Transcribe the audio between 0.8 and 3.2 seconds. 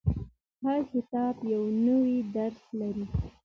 کتاب یو نوی درس لري.